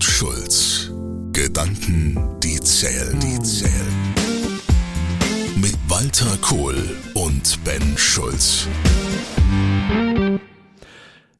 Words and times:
und 0.00 0.04
Schulz. 0.04 0.90
Gedanken, 1.32 2.16
die 2.42 2.58
zählen, 2.60 3.20
die 3.20 3.38
zählen. 3.40 4.14
Mit 5.56 5.76
Walter 5.88 6.38
Kohl 6.40 6.96
und 7.12 7.62
Ben 7.64 7.82
Schulz. 7.98 8.66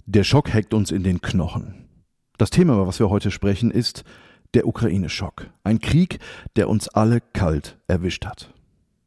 Der 0.04 0.24
Schock 0.24 0.52
hackt 0.52 0.74
uns 0.74 0.90
in 0.90 1.02
den 1.02 1.22
Knochen. 1.22 1.86
Das 2.36 2.50
Thema, 2.50 2.74
über 2.74 2.86
was 2.86 2.98
wir 2.98 3.08
heute 3.08 3.30
sprechen, 3.30 3.70
ist 3.70 4.04
der 4.52 4.66
Ukraine-Schock. 4.66 5.46
Ein 5.64 5.80
Krieg, 5.80 6.18
der 6.56 6.68
uns 6.68 6.88
alle 6.88 7.22
kalt 7.32 7.78
erwischt 7.88 8.26
hat. 8.26 8.52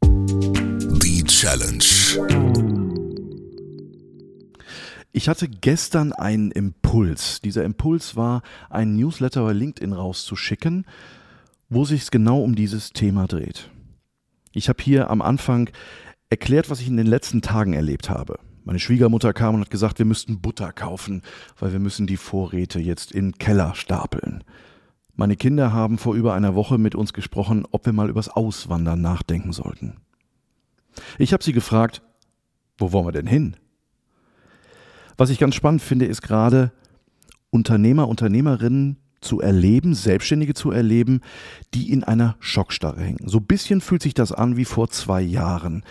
Die 0.04 1.23
Challenge. 1.25 2.62
Ich 5.16 5.30
hatte 5.30 5.48
gestern 5.48 6.11
einen 6.11 6.50
Impuls. 6.50 7.39
Dieser 7.39 7.63
Impuls 7.63 8.16
war, 8.16 8.41
einen 8.71 8.95
Newsletter 8.95 9.43
bei 9.43 9.54
LinkedIn 9.54 9.94
rauszuschicken, 9.94 10.85
wo 11.70 11.85
sich 11.85 12.02
es 12.02 12.12
genau 12.12 12.41
um 12.41 12.55
dieses 12.55 12.94
Thema 12.94 13.27
dreht. 13.27 13.70
Ich 14.54 14.70
habe 14.70 14.81
hier 14.81 15.12
am 15.12 15.21
Anfang 15.21 15.70
erklärt, 16.31 16.71
was 16.71 16.80
ich 16.80 16.88
in 16.88 16.98
den 16.98 17.05
letzten 17.05 17.44
Tagen 17.44 17.73
erlebt 17.73 18.09
habe. 18.09 18.40
Meine 18.63 18.80
Schwiegermutter 18.80 19.34
kam 19.34 19.54
und 19.54 19.62
hat 19.62 19.70
gesagt, 19.70 19.99
wir 19.99 20.05
müssten 20.07 20.41
Butter 20.41 20.73
kaufen, 20.73 21.21
weil 21.59 21.73
wir 21.73 21.80
müssen 21.80 22.07
die 22.07 22.18
Vorräte 22.18 22.80
jetzt 22.80 23.12
in 23.12 23.34
Keller 23.34 23.76
stapeln. 23.76 24.43
Meine 25.16 25.35
Kinder 25.35 25.71
haben 25.71 25.99
vor 25.99 26.16
über 26.16 26.34
einer 26.34 26.55
Woche 26.55 26.80
mit 26.80 26.95
uns 26.95 27.13
gesprochen, 27.13 27.68
ob 27.70 27.85
wir 27.85 27.93
mal 27.93 28.09
übers 28.09 28.30
Auswandern 28.30 29.02
nachdenken 29.02 29.54
sollten. 29.54 29.98
Ich 31.20 31.34
habe 31.34 31.43
sie 31.43 31.54
gefragt, 31.54 32.02
wo 32.80 32.91
wollen 32.91 33.05
wir 33.05 33.12
denn 33.12 33.27
hin? 33.27 33.57
Was 35.17 35.30
ich 35.30 35.40
ganz 35.40 35.55
spannend 35.55 35.81
finde, 35.81 36.05
ist 36.05 36.22
gerade 36.22 36.72
Unternehmer, 37.49 38.08
Unternehmerinnen 38.08 38.98
zu 39.21 39.40
erleben, 39.40 39.94
Selbstständige 39.94 40.54
zu 40.54 40.71
erleben, 40.71 41.21
die 41.74 41.91
in 41.91 42.04
einer 42.04 42.35
Schockstarre 42.40 43.01
hängen. 43.01 43.27
So 43.27 43.37
ein 43.37 43.46
bisschen 43.46 43.82
fühlt 43.82 44.02
sich 44.02 44.13
das 44.13 44.32
an 44.32 44.57
wie 44.57 44.65
vor 44.65 44.90
zwei 44.90 45.21
Jahren, 45.21 45.84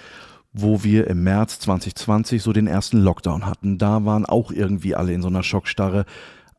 wo 0.53 0.85
wir 0.85 1.07
im 1.07 1.23
März 1.23 1.59
2020 1.61 2.43
so 2.43 2.53
den 2.53 2.67
ersten 2.67 2.99
Lockdown 2.99 3.47
hatten. 3.47 3.79
Da 3.79 4.05
waren 4.05 4.27
auch 4.27 4.51
irgendwie 4.51 4.95
alle 4.95 5.13
in 5.13 5.23
so 5.23 5.29
einer 5.29 5.43
Schockstarre. 5.43 6.05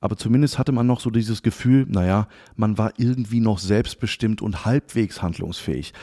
Aber 0.01 0.17
zumindest 0.17 0.59
hatte 0.59 0.71
man 0.71 0.87
noch 0.87 0.99
so 0.99 1.11
dieses 1.11 1.43
Gefühl, 1.43 1.85
naja, 1.87 2.27
man 2.55 2.77
war 2.77 2.93
irgendwie 2.97 3.39
noch 3.39 3.59
selbstbestimmt 3.59 4.41
und 4.41 4.65
halbwegs 4.65 5.21
handlungsfähig. 5.21 5.93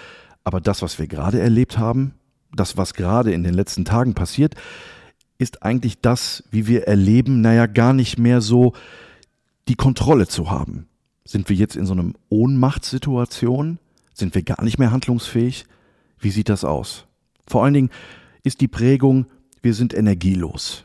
Aber 0.44 0.60
das, 0.60 0.80
was 0.82 0.98
wir 0.98 1.06
gerade 1.06 1.40
erlebt 1.40 1.76
haben, 1.76 2.14
das, 2.54 2.76
was 2.76 2.94
gerade 2.94 3.32
in 3.32 3.44
den 3.44 3.54
letzten 3.54 3.84
Tagen 3.84 4.14
passiert, 4.14 4.54
ist 5.40 5.62
eigentlich 5.62 6.00
das, 6.00 6.44
wie 6.50 6.66
wir 6.66 6.86
erleben, 6.86 7.40
naja, 7.40 7.66
gar 7.66 7.94
nicht 7.94 8.18
mehr 8.18 8.42
so 8.42 8.74
die 9.68 9.74
Kontrolle 9.74 10.28
zu 10.28 10.50
haben. 10.50 10.86
Sind 11.24 11.48
wir 11.48 11.56
jetzt 11.56 11.76
in 11.76 11.86
so 11.86 11.94
einer 11.94 12.12
Ohnmachtssituation? 12.28 13.78
Sind 14.12 14.34
wir 14.34 14.42
gar 14.42 14.62
nicht 14.62 14.78
mehr 14.78 14.90
handlungsfähig? 14.92 15.64
Wie 16.18 16.30
sieht 16.30 16.50
das 16.50 16.62
aus? 16.62 17.06
Vor 17.46 17.64
allen 17.64 17.72
Dingen 17.72 17.90
ist 18.42 18.60
die 18.60 18.68
Prägung, 18.68 19.26
wir 19.62 19.72
sind 19.72 19.94
energielos. 19.94 20.84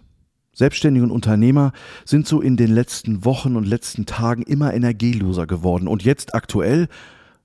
Selbstständige 0.53 1.03
und 1.03 1.11
Unternehmer 1.11 1.73
sind 2.05 2.25
so 2.25 2.39
in 2.39 2.55
den 2.55 2.73
letzten 2.73 3.25
Wochen 3.25 3.57
und 3.57 3.65
letzten 3.65 4.05
Tagen 4.05 4.43
immer 4.43 4.73
energieloser 4.73 5.47
geworden 5.47 5.89
und 5.89 6.03
jetzt 6.03 6.33
aktuell 6.33 6.87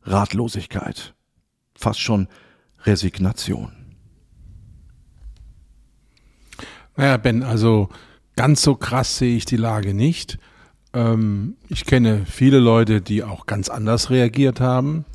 Ratlosigkeit. 0.05 1.13
Fast 1.75 1.99
schon 1.99 2.29
Resignation. 2.85 3.80
Naja, 7.01 7.17
Ben, 7.17 7.43
also 7.43 7.89
ganz 8.37 8.61
so 8.61 8.75
krass 8.75 9.17
sehe 9.17 9.35
ich 9.35 9.47
die 9.47 9.57
Lage 9.57 9.95
nicht. 9.95 10.39
Ähm, 10.93 11.57
ich 11.71 11.87
kenne 11.87 12.27
viele 12.27 12.59
Leute, 12.59 13.01
die 13.01 13.25
auch 13.25 13.47
ganz 13.47 13.71
anders 13.71 14.11
reagiert 14.11 14.61
haben. 14.61 15.07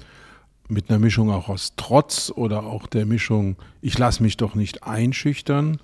Mit 0.68 0.90
einer 0.90 0.98
Mischung 0.98 1.30
auch 1.30 1.48
aus 1.48 1.74
Trotz 1.78 2.34
oder 2.36 2.64
auch 2.64 2.88
der 2.88 3.06
Mischung, 3.06 3.58
ich 3.82 4.00
lasse 4.00 4.24
mich 4.24 4.36
doch 4.36 4.56
nicht 4.56 4.82
einschüchtern. 4.82 5.78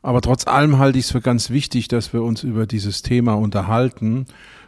Aber 0.00 0.20
trotz 0.20 0.46
allem 0.46 0.78
halte 0.78 1.00
ich 1.00 1.06
es 1.06 1.10
für 1.10 1.20
ganz 1.20 1.50
wichtig, 1.50 1.88
dass 1.88 2.12
wir 2.12 2.22
uns 2.22 2.44
über 2.44 2.64
dieses 2.64 3.02
Thema 3.02 3.32
unterhalten. 3.32 4.26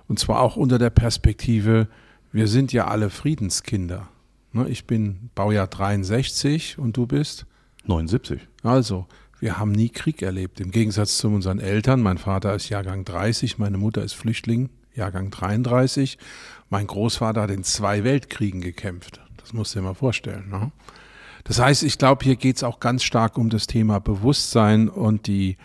Und 0.09 0.19
zwar 0.19 0.41
auch 0.41 0.57
unter 0.57 0.79
der 0.81 0.91
Perspektive, 0.91 1.87
wir 2.33 2.49
sind 2.49 2.73
ja 2.73 2.89
alle 2.89 3.11
Friedenskinder. 3.11 4.09
Ne, 4.53 4.69
ich 4.69 4.89
bin 4.89 5.31
Baujahr 5.37 5.69
63 5.69 6.81
und 6.81 6.97
du 6.97 7.07
bist? 7.07 7.47
79. 7.87 8.41
Also, 8.65 9.07
wir 9.41 9.59
haben 9.59 9.73
nie 9.73 9.89
Krieg 9.89 10.23
erlebt. 10.23 10.61
Im 10.61 10.71
Gegensatz 10.71 11.17
zu 11.19 11.29
unseren 11.29 11.59
Eltern. 11.59 12.03
Mein 12.03 12.19
Vater 12.19 12.55
ist 12.55 12.69
Jahrgang 12.69 13.05
30, 13.05 13.59
meine 13.59 13.79
Mutter 13.79 14.03
ist 14.03 14.13
Flüchtling, 14.13 14.69
Jahrgang 14.95 15.31
33. 15.31 16.19
Mein 16.69 16.87
Großvater 16.87 17.43
hat 17.43 17.51
in 17.51 17.65
zwei 17.65 18.05
Weltkriegen 18.05 18.61
gekämpft. 18.61 19.21
Das 19.39 19.53
musst 19.53 19.75
du 19.75 19.79
dir 19.79 19.87
mal 19.87 19.95
vorstellen. 19.95 20.51
Ne? 20.51 20.71
Das 21.45 21.59
heißt, 21.59 21.83
ich 21.83 21.97
glaube, 21.99 22.25
hier 22.25 22.37
geht 22.37 22.57
es 22.57 22.63
auch 22.63 22.81
ganz 22.81 23.03
stark 23.03 23.39
um 23.39 23.49
das 23.49 23.67
Thema 23.67 23.99
Bewusstsein 23.99 24.89
und 24.89 25.27
die 25.27 25.57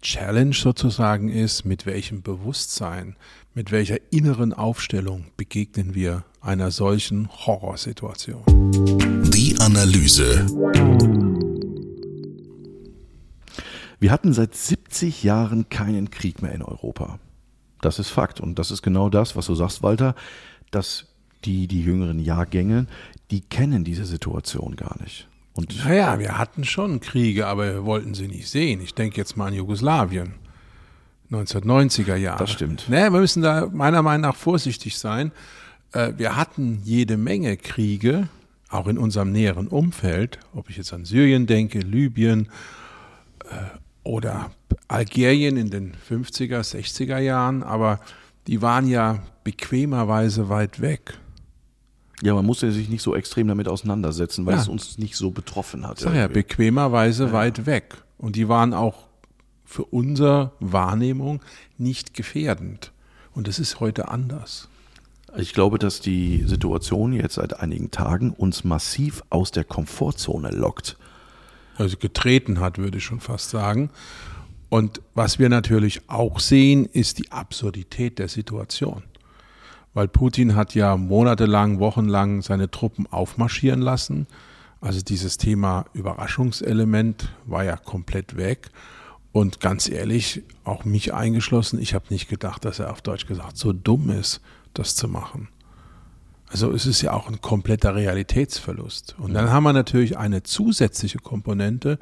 Challenge 0.00 0.54
sozusagen 0.54 1.28
ist, 1.28 1.64
mit 1.64 1.84
welchem 1.84 2.22
Bewusstsein, 2.22 3.16
mit 3.52 3.72
welcher 3.72 3.98
inneren 4.10 4.52
Aufstellung 4.52 5.26
begegnen 5.36 5.94
wir 5.94 6.24
einer 6.40 6.70
solchen 6.70 7.28
Horrorsituation. 7.28 8.42
Die 9.34 9.56
Analyse. 9.58 10.46
Wir 14.00 14.12
hatten 14.12 14.32
seit 14.32 14.54
70 14.54 15.24
Jahren 15.24 15.68
keinen 15.68 16.10
Krieg 16.10 16.40
mehr 16.42 16.52
in 16.52 16.62
Europa. 16.62 17.18
Das 17.80 17.98
ist 17.98 18.10
Fakt. 18.10 18.40
Und 18.40 18.58
das 18.58 18.70
ist 18.70 18.82
genau 18.82 19.08
das, 19.08 19.36
was 19.36 19.46
du 19.46 19.54
sagst, 19.54 19.82
Walter, 19.82 20.14
dass 20.70 21.06
die, 21.44 21.66
die 21.66 21.82
jüngeren 21.82 22.18
Jahrgänge, 22.18 22.86
die 23.30 23.40
kennen 23.40 23.84
diese 23.84 24.04
Situation 24.04 24.76
gar 24.76 25.00
nicht. 25.00 25.28
Und 25.54 25.84
naja, 25.84 26.18
wir 26.18 26.38
hatten 26.38 26.64
schon 26.64 27.00
Kriege, 27.00 27.46
aber 27.46 27.64
wir 27.74 27.84
wollten 27.84 28.14
sie 28.14 28.28
nicht 28.28 28.48
sehen. 28.48 28.80
Ich 28.80 28.94
denke 28.94 29.16
jetzt 29.16 29.36
mal 29.36 29.46
an 29.46 29.54
Jugoslawien. 29.54 30.34
1990er 31.30 32.14
Jahre. 32.14 32.38
Das 32.38 32.52
stimmt. 32.52 32.86
Naja, 32.88 33.12
wir 33.12 33.20
müssen 33.20 33.42
da 33.42 33.66
meiner 33.66 34.02
Meinung 34.02 34.22
nach 34.22 34.36
vorsichtig 34.36 34.96
sein. 34.98 35.32
Äh, 35.92 36.12
wir 36.16 36.36
hatten 36.36 36.80
jede 36.84 37.16
Menge 37.16 37.56
Kriege, 37.56 38.28
auch 38.70 38.86
in 38.86 38.98
unserem 38.98 39.32
näheren 39.32 39.68
Umfeld, 39.68 40.38
ob 40.54 40.70
ich 40.70 40.76
jetzt 40.76 40.92
an 40.92 41.04
Syrien 41.04 41.46
denke, 41.46 41.80
Libyen, 41.80 42.48
äh, 43.50 43.78
oder 44.08 44.50
Algerien 44.88 45.58
in 45.58 45.70
den 45.70 45.92
50er, 46.08 46.60
60er 46.60 47.18
Jahren, 47.18 47.62
aber 47.62 48.00
die 48.46 48.62
waren 48.62 48.88
ja 48.88 49.18
bequemerweise 49.44 50.48
weit 50.48 50.80
weg. 50.80 51.18
Ja, 52.22 52.34
man 52.34 52.46
musste 52.46 52.72
sich 52.72 52.88
nicht 52.88 53.02
so 53.02 53.14
extrem 53.14 53.48
damit 53.48 53.68
auseinandersetzen, 53.68 54.46
weil 54.46 54.54
ja. 54.54 54.62
es 54.62 54.68
uns 54.68 54.96
nicht 54.96 55.14
so 55.14 55.30
betroffen 55.30 55.86
hat. 55.86 56.00
Sag 56.00 56.14
ja, 56.14 56.26
bequemerweise 56.26 57.26
ja. 57.26 57.32
weit 57.32 57.66
weg. 57.66 58.02
Und 58.16 58.34
die 58.34 58.48
waren 58.48 58.72
auch 58.72 59.06
für 59.64 59.84
unsere 59.84 60.52
Wahrnehmung 60.58 61.42
nicht 61.76 62.14
gefährdend. 62.14 62.92
Und 63.34 63.46
das 63.46 63.58
ist 63.58 63.78
heute 63.78 64.08
anders. 64.08 64.68
Ich 65.36 65.52
glaube, 65.52 65.78
dass 65.78 66.00
die 66.00 66.44
Situation 66.46 67.12
jetzt 67.12 67.34
seit 67.34 67.60
einigen 67.60 67.90
Tagen 67.90 68.30
uns 68.30 68.64
massiv 68.64 69.22
aus 69.28 69.50
der 69.52 69.64
Komfortzone 69.64 70.50
lockt 70.50 70.96
also 71.78 71.96
getreten 71.96 72.60
hat, 72.60 72.78
würde 72.78 72.98
ich 72.98 73.04
schon 73.04 73.20
fast 73.20 73.50
sagen. 73.50 73.90
Und 74.68 75.00
was 75.14 75.38
wir 75.38 75.48
natürlich 75.48 76.02
auch 76.08 76.40
sehen, 76.40 76.84
ist 76.86 77.18
die 77.18 77.32
Absurdität 77.32 78.18
der 78.18 78.28
Situation. 78.28 79.02
Weil 79.94 80.08
Putin 80.08 80.54
hat 80.54 80.74
ja 80.74 80.96
monatelang, 80.96 81.78
wochenlang 81.78 82.42
seine 82.42 82.70
Truppen 82.70 83.06
aufmarschieren 83.06 83.80
lassen. 83.80 84.26
Also 84.80 85.00
dieses 85.00 85.38
Thema 85.38 85.86
Überraschungselement 85.94 87.32
war 87.46 87.64
ja 87.64 87.76
komplett 87.76 88.36
weg. 88.36 88.70
Und 89.32 89.60
ganz 89.60 89.88
ehrlich, 89.88 90.42
auch 90.64 90.84
mich 90.84 91.14
eingeschlossen, 91.14 91.80
ich 91.80 91.94
habe 91.94 92.06
nicht 92.10 92.28
gedacht, 92.28 92.64
dass 92.64 92.78
er 92.78 92.90
auf 92.90 93.02
Deutsch 93.02 93.26
gesagt 93.26 93.56
so 93.56 93.72
dumm 93.72 94.10
ist, 94.10 94.40
das 94.74 94.94
zu 94.94 95.08
machen. 95.08 95.48
Also 96.50 96.72
es 96.72 96.86
ist 96.86 97.02
ja 97.02 97.12
auch 97.12 97.28
ein 97.28 97.42
kompletter 97.42 97.94
Realitätsverlust. 97.94 99.16
Und 99.18 99.34
dann 99.34 99.50
haben 99.50 99.64
wir 99.64 99.74
natürlich 99.74 100.16
eine 100.16 100.42
zusätzliche 100.42 101.18
Komponente. 101.18 101.98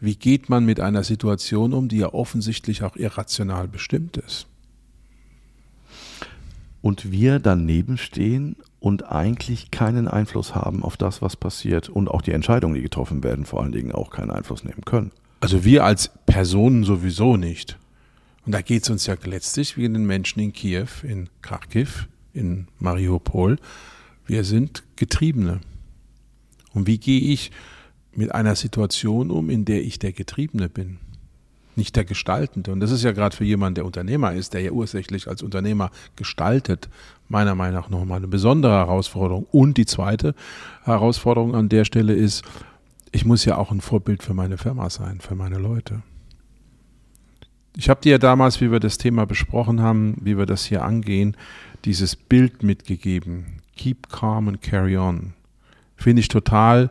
Wie 0.00 0.16
geht 0.16 0.48
man 0.48 0.64
mit 0.64 0.80
einer 0.80 1.04
Situation 1.04 1.74
um, 1.74 1.88
die 1.88 1.98
ja 1.98 2.14
offensichtlich 2.14 2.82
auch 2.82 2.96
irrational 2.96 3.68
bestimmt 3.68 4.16
ist? 4.16 4.46
Und 6.80 7.12
wir 7.12 7.40
daneben 7.40 7.98
stehen 7.98 8.56
und 8.78 9.04
eigentlich 9.04 9.70
keinen 9.70 10.08
Einfluss 10.08 10.54
haben 10.54 10.82
auf 10.82 10.96
das, 10.96 11.20
was 11.20 11.36
passiert 11.36 11.90
und 11.90 12.08
auch 12.08 12.22
die 12.22 12.32
Entscheidungen, 12.32 12.74
die 12.74 12.80
getroffen 12.80 13.22
werden, 13.22 13.44
vor 13.44 13.62
allen 13.62 13.72
Dingen 13.72 13.92
auch 13.92 14.10
keinen 14.10 14.30
Einfluss 14.30 14.64
nehmen 14.64 14.86
können. 14.86 15.12
Also 15.40 15.64
wir 15.64 15.84
als 15.84 16.10
Personen 16.24 16.84
sowieso 16.84 17.36
nicht. 17.36 17.78
Und 18.46 18.52
da 18.52 18.62
geht 18.62 18.84
es 18.84 18.90
uns 18.90 19.06
ja 19.06 19.14
letztlich 19.22 19.76
wie 19.76 19.82
den 19.82 20.06
Menschen 20.06 20.40
in 20.40 20.54
Kiew, 20.54 20.88
in 21.02 21.28
Kharkiv, 21.42 22.08
in 22.32 22.68
Mariupol. 22.78 23.58
Wir 24.26 24.44
sind 24.44 24.84
Getriebene. 24.96 25.60
Und 26.72 26.86
wie 26.86 26.98
gehe 26.98 27.20
ich 27.20 27.50
mit 28.14 28.34
einer 28.34 28.56
Situation 28.56 29.30
um, 29.30 29.50
in 29.50 29.64
der 29.64 29.82
ich 29.82 29.98
der 29.98 30.12
Getriebene 30.12 30.68
bin? 30.68 30.98
nicht 31.80 31.96
der 31.96 32.04
Gestaltende. 32.04 32.72
Und 32.72 32.80
das 32.80 32.90
ist 32.90 33.02
ja 33.02 33.12
gerade 33.12 33.36
für 33.36 33.44
jemanden, 33.44 33.76
der 33.76 33.86
Unternehmer 33.86 34.32
ist, 34.32 34.54
der 34.54 34.60
ja 34.60 34.70
ursächlich 34.70 35.28
als 35.28 35.42
Unternehmer 35.42 35.90
gestaltet, 36.14 36.88
meiner 37.28 37.54
Meinung 37.54 37.80
nach 37.80 37.90
nochmal 37.90 38.18
eine 38.18 38.28
besondere 38.28 38.74
Herausforderung. 38.74 39.46
Und 39.50 39.76
die 39.76 39.86
zweite 39.86 40.34
Herausforderung 40.84 41.54
an 41.54 41.68
der 41.68 41.84
Stelle 41.84 42.14
ist, 42.14 42.44
ich 43.12 43.24
muss 43.24 43.44
ja 43.44 43.56
auch 43.56 43.72
ein 43.72 43.80
Vorbild 43.80 44.22
für 44.22 44.34
meine 44.34 44.58
Firma 44.58 44.90
sein, 44.90 45.20
für 45.20 45.34
meine 45.34 45.58
Leute. 45.58 46.02
Ich 47.76 47.88
habe 47.88 48.00
dir 48.00 48.12
ja 48.12 48.18
damals, 48.18 48.60
wie 48.60 48.70
wir 48.72 48.80
das 48.80 48.98
Thema 48.98 49.26
besprochen 49.26 49.80
haben, 49.80 50.16
wie 50.20 50.36
wir 50.36 50.46
das 50.46 50.64
hier 50.64 50.84
angehen, 50.84 51.36
dieses 51.84 52.16
Bild 52.16 52.62
mitgegeben. 52.62 53.60
Keep 53.76 54.08
calm 54.08 54.48
and 54.48 54.60
carry 54.60 54.96
on. 54.96 55.34
Finde 55.96 56.20
ich 56.20 56.28
total 56.28 56.90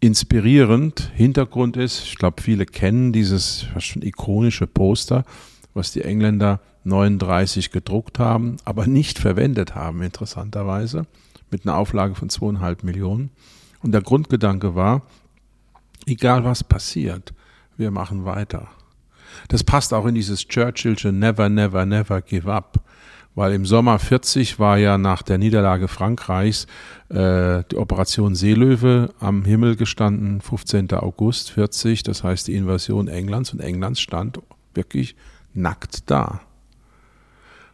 inspirierend. 0.00 1.10
Hintergrund 1.14 1.76
ist, 1.76 2.04
ich 2.04 2.16
glaube, 2.16 2.42
viele 2.42 2.66
kennen 2.66 3.12
dieses 3.12 3.66
schon 3.78 4.02
ikonische 4.02 4.66
Poster, 4.66 5.24
was 5.74 5.92
die 5.92 6.02
Engländer 6.02 6.60
39 6.84 7.70
gedruckt 7.70 8.18
haben, 8.18 8.56
aber 8.64 8.86
nicht 8.86 9.18
verwendet 9.18 9.74
haben, 9.74 10.02
interessanterweise, 10.02 11.06
mit 11.50 11.64
einer 11.66 11.76
Auflage 11.76 12.14
von 12.14 12.28
zweieinhalb 12.28 12.82
Millionen. 12.82 13.30
Und 13.82 13.92
der 13.92 14.02
Grundgedanke 14.02 14.74
war, 14.74 15.02
egal 16.06 16.44
was 16.44 16.64
passiert, 16.64 17.32
wir 17.76 17.90
machen 17.90 18.24
weiter. 18.24 18.68
Das 19.48 19.64
passt 19.64 19.94
auch 19.94 20.06
in 20.06 20.14
dieses 20.14 20.46
Churchillsche 20.46 21.12
Never, 21.12 21.48
Never, 21.48 21.86
Never 21.86 22.22
Give 22.22 22.52
Up 22.52 22.82
weil 23.34 23.52
im 23.52 23.64
Sommer 23.64 23.98
40 23.98 24.58
war 24.58 24.78
ja 24.78 24.98
nach 24.98 25.22
der 25.22 25.38
Niederlage 25.38 25.88
Frankreichs 25.88 26.66
äh, 27.08 27.62
die 27.70 27.76
Operation 27.76 28.34
Seelöwe 28.34 29.14
am 29.20 29.44
Himmel 29.44 29.76
gestanden, 29.76 30.40
15. 30.40 30.92
August 30.92 31.50
40, 31.52 32.02
das 32.02 32.22
heißt 32.22 32.48
die 32.48 32.54
Invasion 32.54 33.08
Englands 33.08 33.52
und 33.52 33.60
England 33.60 33.98
stand 33.98 34.40
wirklich 34.74 35.16
nackt 35.54 36.10
da. 36.10 36.40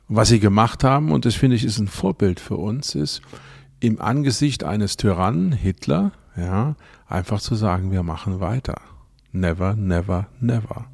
Was 0.09 0.29
sie 0.29 0.41
gemacht 0.41 0.85
haben, 0.85 1.13
und 1.13 1.25
das 1.25 1.35
finde 1.35 1.57
ich 1.57 1.65
ist 1.65 1.79
ein 1.79 1.89
Vorbild 1.89 2.41
für 2.41 2.57
uns, 2.57 2.95
ist 2.95 3.21
im 3.81 4.01
Angesicht 4.01 4.65
eines 4.65 4.97
Tyrannen, 4.97 5.53
Hitler, 5.53 6.13
ja, 6.37 6.77
einfach 7.07 7.41
zu 7.41 7.55
sagen, 7.55 7.93
wir 7.93 8.03
machen 8.03 8.41
weiter. 8.41 8.81
Never, 9.33 9.75
never, 9.75 10.29
never. 10.41 10.87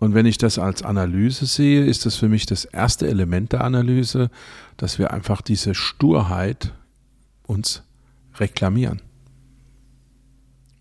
Und 0.00 0.14
wenn 0.14 0.26
ich 0.26 0.38
das 0.38 0.58
als 0.58 0.82
Analyse 0.82 1.46
sehe, 1.46 1.84
ist 1.84 2.06
das 2.06 2.16
für 2.16 2.28
mich 2.28 2.46
das 2.46 2.64
erste 2.64 3.08
Element 3.08 3.52
der 3.52 3.64
Analyse, 3.64 4.30
dass 4.76 4.98
wir 4.98 5.12
einfach 5.12 5.42
diese 5.42 5.74
Sturheit 5.74 6.72
uns 7.46 7.82
reklamieren. 8.36 9.02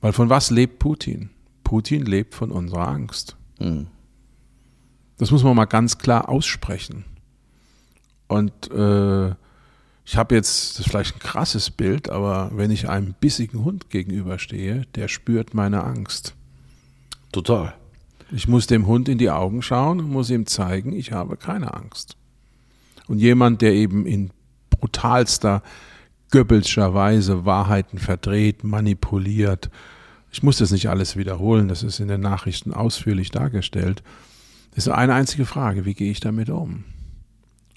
Weil 0.01 0.13
von 0.13 0.29
was 0.29 0.51
lebt 0.51 0.79
Putin? 0.79 1.31
Putin 1.63 2.05
lebt 2.05 2.35
von 2.35 2.51
unserer 2.51 2.87
Angst. 2.87 3.35
Mhm. 3.59 3.87
Das 5.17 5.31
muss 5.31 5.43
man 5.43 5.55
mal 5.55 5.65
ganz 5.65 5.97
klar 5.97 6.29
aussprechen. 6.29 7.05
Und 8.27 8.71
äh, 8.71 9.29
ich 10.05 10.15
habe 10.15 10.35
jetzt, 10.35 10.71
das 10.71 10.85
ist 10.85 10.89
vielleicht 10.89 11.15
ein 11.15 11.19
krasses 11.19 11.71
Bild, 11.71 12.09
aber 12.09 12.51
wenn 12.53 12.71
ich 12.71 12.87
einem 12.87 13.15
bissigen 13.19 13.63
Hund 13.65 13.89
gegenüberstehe, 13.89 14.85
der 14.95 15.07
spürt 15.07 15.53
meine 15.53 15.83
Angst. 15.83 16.35
Total. 17.31 17.73
Ich 18.31 18.47
muss 18.47 18.67
dem 18.67 18.87
Hund 18.87 19.07
in 19.07 19.17
die 19.17 19.29
Augen 19.29 19.61
schauen 19.61 19.99
und 19.99 20.09
muss 20.09 20.29
ihm 20.29 20.45
zeigen, 20.45 20.93
ich 20.93 21.11
habe 21.11 21.37
keine 21.37 21.73
Angst. 21.73 22.17
Und 23.07 23.19
jemand, 23.19 23.61
der 23.61 23.73
eben 23.73 24.05
in 24.05 24.31
brutalster, 24.69 25.63
Goebbelscher 26.31 26.93
Weise 26.93 27.45
Wahrheiten 27.45 27.99
verdreht, 27.99 28.65
manipuliert, 28.65 29.69
ich 30.29 30.43
muss 30.43 30.57
das 30.57 30.71
nicht 30.71 30.89
alles 30.89 31.15
wiederholen, 31.15 31.69
das 31.69 31.83
ist 31.83 32.01
in 32.01 32.09
den 32.09 32.19
Nachrichten 32.19 32.73
ausführlich 32.73 33.31
dargestellt, 33.31 34.03
ist 34.75 34.89
eine 34.89 35.13
einzige 35.13 35.45
Frage, 35.45 35.85
wie 35.85 35.93
gehe 35.93 36.11
ich 36.11 36.19
damit 36.19 36.49
um? 36.49 36.83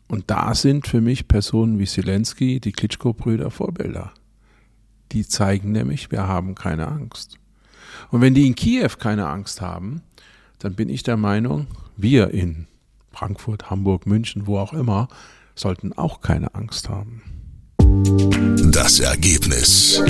Und 0.09 0.31
da 0.31 0.55
sind 0.55 0.89
für 0.89 1.01
mich 1.01 1.29
Personen 1.29 1.79
wie 1.79 1.87
Zelensky, 1.87 2.59
die 2.59 2.73
Klitschko-Brüder 2.73 3.51
Vorbilder. 3.51 4.13
Die 5.13 5.27
zeigen 5.27 5.71
nämlich, 5.73 6.11
wir 6.11 6.27
haben 6.27 6.57
keine 6.57 6.89
Angst. 6.89 7.39
Und 8.11 8.21
wenn 8.21 8.35
die 8.35 8.47
in 8.47 8.57
Kiew 8.57 8.91
keine 8.99 9.29
Angst 9.29 9.61
haben, 9.61 10.03
dann 10.61 10.75
bin 10.75 10.89
ich 10.89 11.03
der 11.03 11.17
Meinung, 11.17 11.67
wir 11.97 12.31
in 12.31 12.67
Frankfurt, 13.11 13.71
Hamburg, 13.71 14.07
München, 14.07 14.47
wo 14.47 14.59
auch 14.59 14.73
immer, 14.73 15.09
sollten 15.55 15.93
auch 15.95 16.21
keine 16.21 16.55
Angst 16.55 16.89
haben. 16.89 17.23
Das 18.71 19.01
Ergebnis. 19.01 20.01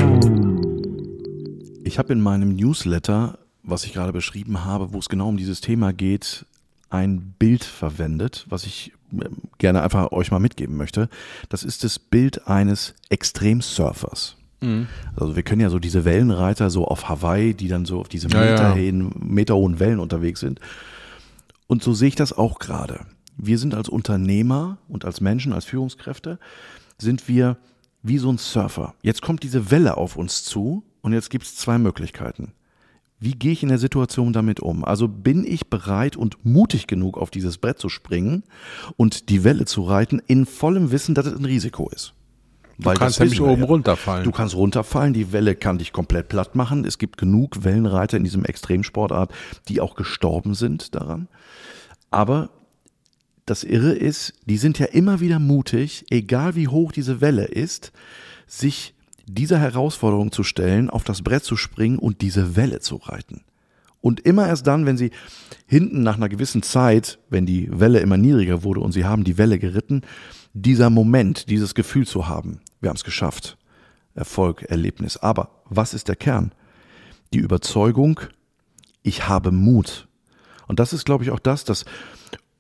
Ich 1.83 1.99
habe 1.99 2.13
in 2.13 2.21
meinem 2.21 2.55
Newsletter, 2.55 3.39
was 3.63 3.85
ich 3.85 3.95
gerade 3.95 4.13
beschrieben 4.13 4.65
habe, 4.65 4.93
wo 4.93 4.99
es 4.99 5.09
genau 5.09 5.29
um 5.29 5.37
dieses 5.37 5.61
Thema 5.61 5.93
geht, 5.93 6.45
ein 6.91 7.35
Bild 7.39 7.65
verwendet, 7.65 8.45
was 8.49 8.65
ich 8.65 8.93
ähm, 9.13 9.43
gerne 9.59 9.83
einfach 9.83 10.11
euch 10.11 10.33
mal 10.33 10.41
mitgeben 10.41 10.77
möchte. 10.77 11.09
Das 11.49 11.63
ist 11.63 11.85
das 11.85 12.01
Bild 12.01 12.49
eines 12.49 12.95
Extremsurfers. 13.09 14.37
Mhm. 14.61 14.87
Also 15.17 15.37
wir 15.37 15.43
können 15.43 15.61
ja 15.61 15.71
so 15.71 15.79
diese 15.79 16.05
Wellenreiter 16.05 16.71
so 16.71 16.87
auf 16.87 17.09
Hawaii, 17.09 17.55
die 17.55 17.69
dann 17.69 17.85
so 17.85 18.01
auf 18.01 18.09
diese 18.09 18.29
Meter 18.29 18.77
ja, 18.77 18.77
ja. 18.77 19.11
meterhohen 19.19 19.79
Wellen 19.81 20.01
unterwegs 20.01 20.41
sind. 20.41 20.61
Und 21.67 21.83
so 21.83 21.93
sehe 21.93 22.09
ich 22.09 22.17
das 22.17 22.33
auch 22.33 22.59
gerade. 22.59 23.01
Wir 23.37 23.59
sind 23.59 23.75
als 23.75 23.89
Unternehmer 23.89 24.79
und 24.89 25.05
als 25.05 25.21
Menschen, 25.21 25.53
als 25.53 25.65
Führungskräfte, 25.65 26.39
sind 26.99 27.29
wir 27.29 27.57
wie 28.03 28.19
so 28.19 28.31
ein 28.31 28.39
Surfer. 28.39 28.95
Jetzt 29.03 29.23
kommt 29.23 29.43
diese 29.43 29.71
Welle 29.71 29.97
auf 29.97 30.17
uns 30.17 30.45
zu 30.45 30.83
und 31.01 31.13
jetzt 31.13 31.31
gibt 31.31 31.45
es 31.45 31.57
zwei 31.57 31.79
Möglichkeiten. 31.79 32.53
Wie 33.19 33.33
gehe 33.33 33.53
ich 33.53 33.63
in 33.63 33.69
der 33.69 33.79
Situation 33.79 34.33
damit 34.33 34.61
um? 34.61 34.85
Also 34.85 35.07
bin 35.07 35.45
ich 35.45 35.69
bereit 35.69 36.17
und 36.17 36.43
mutig 36.45 36.87
genug, 36.87 37.19
auf 37.19 37.31
dieses 37.31 37.59
Brett 37.59 37.79
zu 37.79 37.91
springen 37.91 38.45
und 38.97 39.29
die 39.29 39.45
Welle 39.45 39.67
zu 39.67 39.83
reiten, 39.83 40.23
in 40.27 40.47
vollem 40.47 40.91
Wissen, 40.91 41.15
dass 41.15 41.27
es 41.27 41.39
ein 41.39 41.45
Risiko 41.45 41.91
ist. 41.91 42.15
Weil 42.85 42.95
du 42.95 43.01
kannst 43.01 43.21
nämlich 43.21 43.41
oben 43.41 43.63
ja. 43.63 43.67
runterfallen. 43.67 44.25
Du 44.25 44.31
kannst 44.31 44.55
runterfallen, 44.55 45.13
die 45.13 45.33
Welle 45.33 45.55
kann 45.55 45.79
dich 45.79 45.93
komplett 45.93 46.29
platt 46.29 46.55
machen. 46.55 46.85
Es 46.85 46.99
gibt 46.99 47.19
genug 47.19 47.65
Wellenreiter 47.65 48.17
in 48.17 48.25
diesem 48.25 48.45
Extremsportart, 48.45 49.33
die 49.69 49.81
auch 49.81 49.95
gestorben 49.95 50.55
sind 50.55 50.95
daran. 50.95 51.29
Aber 52.11 52.51
das 53.47 53.65
Irre 53.65 53.93
ist, 53.93 54.35
die 54.47 54.57
sind 54.59 54.79
ja 54.79 54.87
immer 54.87 55.21
wieder 55.21 55.39
mutig, 55.39 56.05
egal 56.11 56.55
wie 56.55 56.69
hoch 56.69 56.93
diese 56.93 57.21
Welle 57.21 57.47
ist, 57.47 57.93
sich 58.47 58.95
dieser 59.27 59.59
Herausforderung 59.59 60.33
zu 60.33 60.43
stellen, 60.43 60.91
auf 60.91 61.05
das 61.05 61.23
Brett 61.23 61.45
zu 61.45 61.57
springen 61.57 61.99
und 61.99 62.21
diese 62.21 62.57
Welle 62.57 62.81
zu 62.81 62.97
reiten. 62.97 63.43
Und 64.01 64.21
immer 64.21 64.47
erst 64.49 64.67
dann, 64.67 64.87
wenn 64.87 64.97
sie 64.97 65.11
hinten 65.67 66.03
nach 66.03 66.17
einer 66.17 66.29
gewissen 66.29 66.63
Zeit, 66.63 67.19
wenn 67.29 67.45
die 67.45 67.69
Welle 67.71 68.01
immer 68.01 68.17
niedriger 68.17 68.63
wurde 68.63 68.81
und 68.81 68.93
sie 68.93 69.05
haben 69.05 69.25
die 69.25 69.37
Welle 69.37 69.59
geritten, 69.59 70.03
dieser 70.53 70.91
Moment, 70.91 71.51
dieses 71.51 71.75
Gefühl 71.75 72.07
zu 72.07 72.29
haben, 72.29 72.61
wir 72.81 72.89
haben 72.89 72.97
es 72.97 73.05
geschafft. 73.05 73.57
Erfolg, 74.15 74.63
Erlebnis. 74.63 75.17
Aber 75.17 75.51
was 75.67 75.95
ist 75.95 76.09
der 76.09 76.17
Kern? 76.17 76.53
Die 77.33 77.39
Überzeugung, 77.39 78.21
ich 79.03 79.29
habe 79.29 79.53
Mut. 79.53 80.09
Und 80.67 80.81
das 80.81 80.93
ist, 80.93 81.05
glaube 81.05 81.25
ich, 81.25 81.31
auch 81.31 81.39
das, 81.39 81.65
dass 81.65 81.85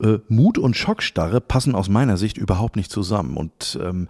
äh, 0.02 0.18
Mut 0.28 0.58
und 0.58 0.76
Schockstarre 0.76 1.40
passen 1.40 1.74
aus 1.74 1.88
meiner 1.88 2.16
Sicht 2.16 2.38
überhaupt 2.38 2.76
nicht 2.76 2.90
zusammen. 2.90 3.36
Und 3.36 3.78
ähm, 3.82 4.08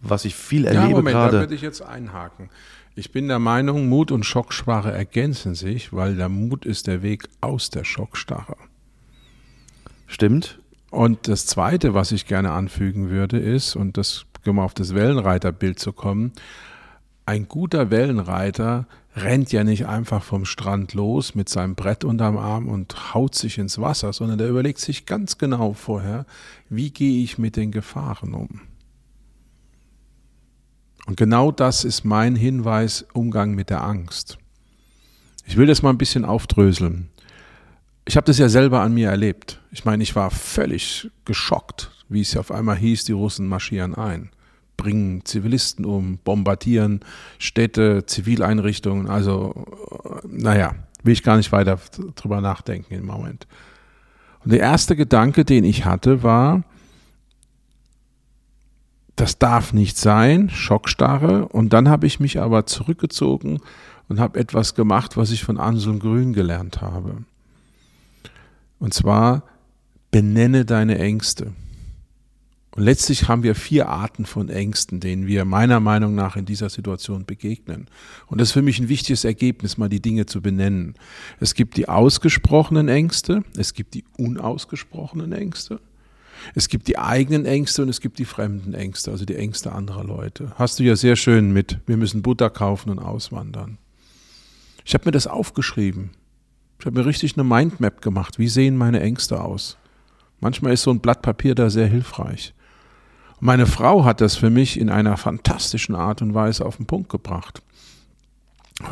was 0.00 0.24
ich 0.24 0.34
viel 0.34 0.64
erlebe 0.64 0.84
ja, 0.84 0.96
Moment, 0.96 1.14
gerade. 1.14 1.36
Da 1.36 1.42
würde 1.42 1.54
ich 1.54 1.62
jetzt 1.62 1.82
einhaken. 1.82 2.50
Ich 2.96 3.12
bin 3.12 3.28
der 3.28 3.38
Meinung, 3.38 3.88
Mut 3.88 4.10
und 4.10 4.24
Schockstarre 4.24 4.92
ergänzen 4.92 5.54
sich, 5.54 5.92
weil 5.92 6.16
der 6.16 6.28
Mut 6.28 6.66
ist 6.66 6.86
der 6.86 7.02
Weg 7.02 7.28
aus 7.40 7.70
der 7.70 7.84
Schockstarre. 7.84 8.56
Stimmt. 10.06 10.58
Und 10.90 11.28
das 11.28 11.46
Zweite, 11.46 11.94
was 11.94 12.10
ich 12.10 12.26
gerne 12.26 12.50
anfügen 12.50 13.10
würde, 13.10 13.38
ist, 13.38 13.76
und 13.76 13.96
das 13.96 14.26
um 14.46 14.58
auf 14.58 14.74
das 14.74 14.94
Wellenreiterbild 14.94 15.78
zu 15.78 15.92
kommen, 15.92 16.32
ein 17.26 17.46
guter 17.46 17.90
Wellenreiter 17.90 18.86
rennt 19.14 19.52
ja 19.52 19.64
nicht 19.64 19.86
einfach 19.86 20.22
vom 20.22 20.44
Strand 20.44 20.94
los 20.94 21.34
mit 21.34 21.48
seinem 21.48 21.74
Brett 21.74 22.04
unterm 22.04 22.36
Arm 22.36 22.68
und 22.68 23.14
haut 23.14 23.34
sich 23.34 23.58
ins 23.58 23.80
Wasser, 23.80 24.12
sondern 24.12 24.38
der 24.38 24.48
überlegt 24.48 24.78
sich 24.78 25.06
ganz 25.06 25.38
genau 25.38 25.72
vorher, 25.72 26.26
wie 26.68 26.90
gehe 26.90 27.22
ich 27.22 27.38
mit 27.38 27.56
den 27.56 27.70
Gefahren 27.70 28.34
um. 28.34 28.62
Und 31.06 31.16
genau 31.16 31.50
das 31.50 31.84
ist 31.84 32.04
mein 32.04 32.36
Hinweis, 32.36 33.04
Umgang 33.12 33.54
mit 33.54 33.70
der 33.70 33.82
Angst. 33.82 34.38
Ich 35.46 35.56
will 35.56 35.66
das 35.66 35.82
mal 35.82 35.90
ein 35.90 35.98
bisschen 35.98 36.24
aufdröseln. 36.24 37.10
Ich 38.04 38.16
habe 38.16 38.26
das 38.26 38.38
ja 38.38 38.48
selber 38.48 38.80
an 38.80 38.94
mir 38.94 39.08
erlebt. 39.08 39.60
Ich 39.72 39.84
meine, 39.84 40.02
ich 40.02 40.14
war 40.14 40.30
völlig 40.30 41.10
geschockt, 41.24 41.90
wie 42.10 42.20
es 42.20 42.36
auf 42.36 42.50
einmal 42.50 42.76
hieß, 42.76 43.04
die 43.04 43.12
Russen 43.12 43.46
marschieren 43.46 43.94
ein, 43.94 44.30
bringen 44.76 45.24
Zivilisten 45.24 45.86
um, 45.86 46.18
bombardieren 46.18 47.00
Städte, 47.38 48.04
Zivileinrichtungen. 48.04 49.08
Also, 49.08 49.66
äh, 50.04 50.26
naja, 50.28 50.74
will 51.02 51.12
ich 51.12 51.22
gar 51.22 51.36
nicht 51.36 51.52
weiter 51.52 51.78
drüber 52.16 52.40
nachdenken 52.40 52.92
im 52.92 53.06
Moment. 53.06 53.46
Und 54.44 54.52
der 54.52 54.60
erste 54.60 54.96
Gedanke, 54.96 55.44
den 55.44 55.64
ich 55.64 55.84
hatte, 55.84 56.22
war, 56.22 56.64
das 59.16 59.38
darf 59.38 59.72
nicht 59.72 59.98
sein, 59.98 60.48
Schockstarre. 60.50 61.46
Und 61.48 61.72
dann 61.72 61.88
habe 61.88 62.06
ich 62.06 62.20
mich 62.20 62.40
aber 62.40 62.66
zurückgezogen 62.66 63.60
und 64.08 64.18
habe 64.18 64.38
etwas 64.38 64.74
gemacht, 64.74 65.16
was 65.16 65.30
ich 65.30 65.44
von 65.44 65.58
Anselm 65.58 66.00
Grün 66.00 66.32
gelernt 66.32 66.80
habe. 66.80 67.18
Und 68.78 68.94
zwar 68.94 69.42
benenne 70.10 70.64
deine 70.64 70.98
Ängste. 70.98 71.52
Und 72.72 72.84
letztlich 72.84 73.26
haben 73.26 73.42
wir 73.42 73.56
vier 73.56 73.88
Arten 73.88 74.26
von 74.26 74.48
Ängsten, 74.48 75.00
denen 75.00 75.26
wir 75.26 75.44
meiner 75.44 75.80
Meinung 75.80 76.14
nach 76.14 76.36
in 76.36 76.44
dieser 76.44 76.70
Situation 76.70 77.24
begegnen. 77.24 77.88
Und 78.28 78.40
das 78.40 78.48
ist 78.48 78.52
für 78.52 78.62
mich 78.62 78.78
ein 78.78 78.88
wichtiges 78.88 79.24
Ergebnis, 79.24 79.76
mal 79.76 79.88
die 79.88 80.00
Dinge 80.00 80.26
zu 80.26 80.40
benennen. 80.40 80.94
Es 81.40 81.54
gibt 81.54 81.76
die 81.76 81.88
ausgesprochenen 81.88 82.88
Ängste, 82.88 83.42
es 83.56 83.74
gibt 83.74 83.94
die 83.94 84.04
unausgesprochenen 84.18 85.32
Ängste, 85.32 85.80
es 86.54 86.68
gibt 86.68 86.86
die 86.86 86.96
eigenen 86.96 87.44
Ängste 87.44 87.82
und 87.82 87.88
es 87.88 88.00
gibt 88.00 88.18
die 88.20 88.24
fremden 88.24 88.72
Ängste, 88.72 89.10
also 89.10 89.24
die 89.24 89.36
Ängste 89.36 89.72
anderer 89.72 90.04
Leute. 90.04 90.52
Hast 90.54 90.78
du 90.78 90.84
ja 90.84 90.94
sehr 90.94 91.16
schön 91.16 91.52
mit, 91.52 91.80
wir 91.86 91.96
müssen 91.96 92.22
Butter 92.22 92.50
kaufen 92.50 92.90
und 92.90 93.00
auswandern. 93.00 93.78
Ich 94.84 94.94
habe 94.94 95.06
mir 95.06 95.12
das 95.12 95.26
aufgeschrieben. 95.26 96.10
Ich 96.78 96.86
habe 96.86 96.98
mir 96.98 97.04
richtig 97.04 97.36
eine 97.36 97.44
Mindmap 97.44 98.00
gemacht. 98.00 98.38
Wie 98.38 98.48
sehen 98.48 98.76
meine 98.76 99.00
Ängste 99.00 99.42
aus? 99.42 99.76
Manchmal 100.40 100.72
ist 100.72 100.82
so 100.82 100.90
ein 100.90 101.00
Blatt 101.00 101.20
Papier 101.20 101.54
da 101.54 101.68
sehr 101.68 101.86
hilfreich. 101.86 102.54
Meine 103.42 103.64
Frau 103.64 104.04
hat 104.04 104.20
das 104.20 104.36
für 104.36 104.50
mich 104.50 104.78
in 104.78 104.90
einer 104.90 105.16
fantastischen 105.16 105.94
Art 105.94 106.20
und 106.20 106.34
Weise 106.34 106.66
auf 106.66 106.76
den 106.76 106.84
Punkt 106.84 107.08
gebracht. 107.08 107.62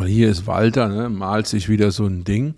Hier 0.06 0.30
ist 0.30 0.46
Walter, 0.46 0.88
ne, 0.88 1.10
malt 1.10 1.46
sich 1.46 1.68
wieder 1.68 1.90
so 1.90 2.06
ein 2.06 2.24
Ding 2.24 2.54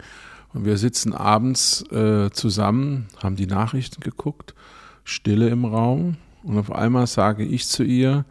und 0.55 0.65
wir 0.65 0.77
sitzen 0.79 1.13
abends 1.13 1.83
äh, 1.91 2.31
zusammen, 2.31 3.09
haben 3.21 3.35
die 3.35 3.49
Nachrichten 3.49 4.01
geguckt, 4.03 4.55
Stille 5.03 5.49
im 5.49 5.65
Raum 5.65 6.17
und 6.45 6.59
auf 6.59 6.71
einmal 6.71 7.09
sage 7.09 7.45
ich 7.45 7.67
zu 7.67 7.83
ihr, 7.83 8.25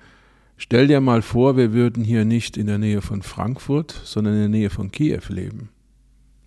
stell 0.55 0.87
dir 0.87 1.01
mal 1.01 1.21
vor, 1.21 1.57
wir 1.57 1.73
würden 1.73 2.05
hier 2.05 2.23
nicht 2.23 2.55
in 2.55 2.67
der 2.67 2.77
Nähe 2.77 3.01
von 3.01 3.23
Frankfurt, 3.23 3.93
sondern 4.05 4.35
in 4.35 4.39
der 4.39 4.49
Nähe 4.49 4.69
von 4.69 4.89
Kiew 4.89 5.23
leben. 5.27 5.67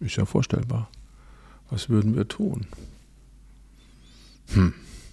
Ist 0.00 0.16
ja 0.16 0.25
vorstellbar. 0.25 0.88
Was 1.69 1.90
würden 1.90 2.16
wir 2.16 2.26
tun? 2.26 2.66
Hm, 4.54 4.73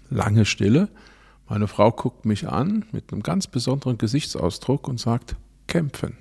lange 0.09 0.45
Stille. 0.45 0.87
Meine 1.49 1.67
Frau 1.67 1.91
guckt 1.91 2.25
mich 2.25 2.47
an 2.47 2.85
mit 2.91 3.11
einem 3.11 3.23
ganz 3.23 3.47
besonderen 3.47 3.97
Gesichtsausdruck 3.97 4.87
und 4.87 4.99
sagt, 4.99 5.35
kämpfen. 5.65 6.15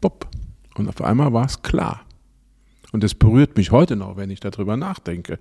Bob. 0.00 0.26
Und 0.76 0.88
auf 0.88 1.02
einmal 1.02 1.34
war 1.34 1.44
es 1.44 1.60
klar. 1.60 2.00
Und 2.92 3.04
es 3.04 3.14
berührt 3.14 3.58
mich 3.58 3.70
heute 3.70 3.96
noch, 3.96 4.16
wenn 4.16 4.30
ich 4.30 4.40
darüber 4.40 4.78
nachdenke, 4.78 5.38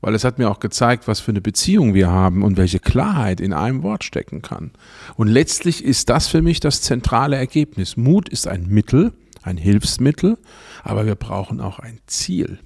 weil 0.00 0.14
es 0.14 0.24
hat 0.24 0.38
mir 0.38 0.50
auch 0.50 0.60
gezeigt, 0.60 1.06
was 1.06 1.20
für 1.20 1.30
eine 1.30 1.42
Beziehung 1.42 1.92
wir 1.92 2.08
haben 2.08 2.42
und 2.42 2.56
welche 2.56 2.80
Klarheit 2.80 3.40
in 3.40 3.52
einem 3.52 3.82
Wort 3.82 4.02
stecken 4.02 4.40
kann. 4.40 4.72
Und 5.16 5.28
letztlich 5.28 5.84
ist 5.84 6.08
das 6.08 6.26
für 6.26 6.40
mich 6.40 6.60
das 6.60 6.80
zentrale 6.80 7.36
Ergebnis. 7.36 7.98
Mut 7.98 8.30
ist 8.30 8.48
ein 8.48 8.66
Mittel, 8.66 9.12
ein 9.42 9.58
Hilfsmittel, 9.58 10.38
aber 10.82 11.04
wir 11.04 11.16
brauchen 11.16 11.60
auch 11.60 11.78
ein 11.78 12.00
Ziel. 12.06 12.58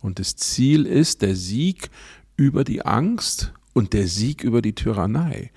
Und 0.00 0.20
das 0.20 0.36
Ziel 0.36 0.86
ist 0.86 1.22
der 1.22 1.34
Sieg 1.34 1.90
über 2.36 2.62
die 2.62 2.86
Angst 2.86 3.52
und 3.74 3.92
der 3.92 4.06
Sieg 4.06 4.42
über 4.42 4.62
die 4.62 4.74
Tyrannei. 4.74 5.50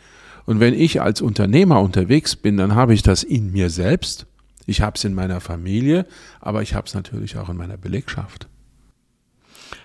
Und 0.45 0.59
wenn 0.59 0.73
ich 0.73 1.01
als 1.01 1.21
Unternehmer 1.21 1.81
unterwegs 1.81 2.35
bin, 2.35 2.57
dann 2.57 2.75
habe 2.75 2.93
ich 2.93 3.03
das 3.03 3.23
in 3.23 3.51
mir 3.51 3.69
selbst, 3.69 4.25
ich 4.65 4.81
habe 4.81 4.97
es 4.97 5.05
in 5.05 5.13
meiner 5.13 5.39
Familie, 5.39 6.05
aber 6.41 6.61
ich 6.61 6.73
habe 6.73 6.87
es 6.87 6.93
natürlich 6.93 7.37
auch 7.37 7.49
in 7.49 7.57
meiner 7.57 7.77
Belegschaft. 7.77 8.47